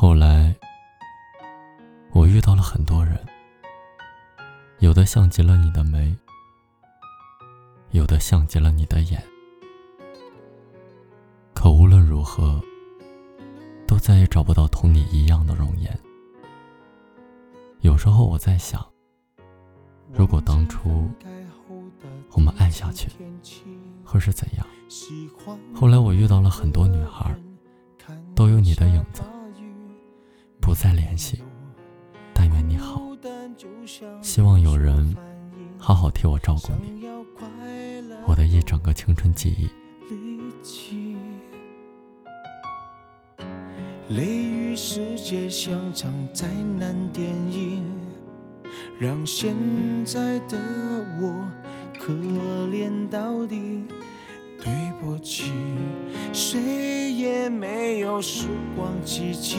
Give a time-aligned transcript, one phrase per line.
[0.00, 0.54] 后来，
[2.12, 3.18] 我遇到了很多人，
[4.78, 6.16] 有的像极了你的眉，
[7.90, 9.20] 有的像极了你的眼。
[11.52, 12.62] 可无论如何，
[13.88, 15.98] 都再也找不到同你一样的容颜。
[17.80, 18.80] 有时候我在想，
[20.12, 21.10] 如果当初
[22.30, 23.10] 我们爱下去，
[24.04, 24.64] 会是怎样？
[25.74, 27.34] 后来我遇到了很多女孩，
[28.36, 29.22] 都有你的影子。
[30.80, 31.42] 再联系，
[32.32, 33.02] 但愿你好。
[34.22, 35.12] 希望有人
[35.76, 37.04] 好好替我照顾你，
[38.28, 39.68] 我的一整个青春记忆。
[44.10, 46.46] 雷雨世界像场灾
[46.78, 47.82] 难电影，
[49.00, 49.56] 让现
[50.04, 50.56] 在的
[51.20, 51.44] 我
[51.98, 53.82] 可怜到底。
[54.60, 55.52] 对不起，
[56.32, 59.58] 谁也没有时光机器。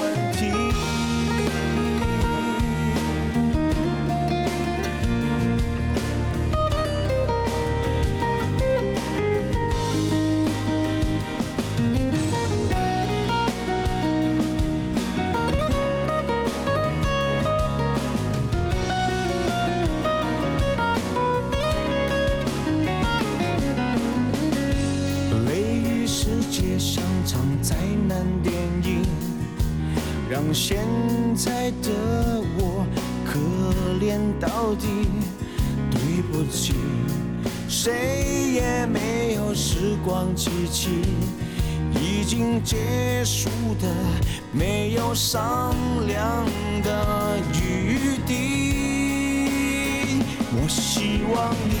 [28.21, 29.01] 看电影
[30.29, 30.77] 让现
[31.35, 32.85] 在的我
[33.25, 33.39] 可
[33.99, 34.85] 怜到底。
[35.89, 36.75] 对不起，
[37.67, 40.89] 谁也没有时光机器，
[41.95, 43.49] 已经结束
[43.81, 43.87] 的，
[44.51, 45.73] 没有商
[46.05, 46.45] 量
[46.83, 48.33] 的余地。
[50.53, 51.80] 我希望你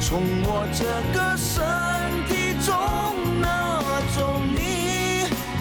[0.00, 1.62] 从我这个身
[2.28, 2.70] 体中
[3.40, 3.80] 拿
[4.16, 4.56] 走你。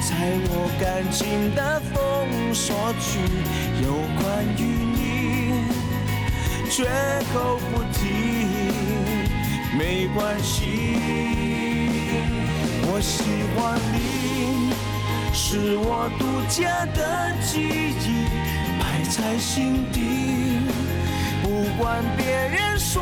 [0.07, 0.11] 在
[0.49, 1.93] 我感情的封
[2.53, 3.19] 锁区，
[3.83, 3.85] 有
[4.21, 4.23] 关
[4.57, 4.61] 于
[4.95, 4.99] 你，
[6.69, 6.85] 绝
[7.33, 7.99] 口不提，
[9.77, 10.53] 没关系。
[12.87, 13.23] 我喜
[13.55, 14.71] 欢你，
[15.33, 17.59] 是我独家的记
[17.99, 18.27] 忆，
[18.79, 19.97] 摆在心底。
[21.43, 23.01] 不管别人说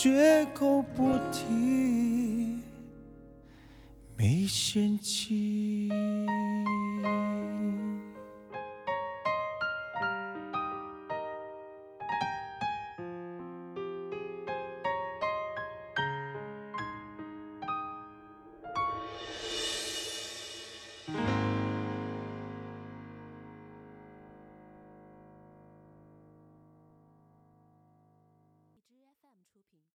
[0.00, 2.62] 绝口不提
[4.16, 5.90] 没嫌弃。